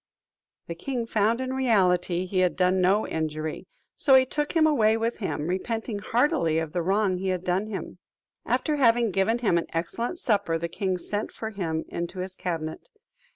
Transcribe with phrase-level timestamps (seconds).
[0.65, 4.97] The king found in reality he had done no injury; so, he took him away
[4.97, 7.99] with him, repenting heartily of the wrong he had done him.
[8.43, 12.89] After having given him an excellent supper, the king sent for him into his cabinet.